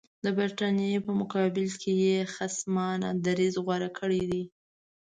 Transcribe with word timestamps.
د 0.23 0.25
برټانیې 0.37 0.99
په 1.05 1.11
مقابل 1.21 1.67
کې 1.81 1.93
یې 2.03 2.17
خصمانه 2.33 3.09
دریځ 3.25 3.55
غوره 3.65 3.89
کړی 3.97 4.21
دی. 4.31 4.43